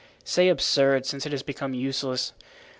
[0.23, 2.33] "Say absurd, since it has become useless.